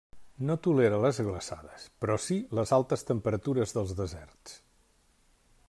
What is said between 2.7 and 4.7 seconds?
altes temperatures dels deserts.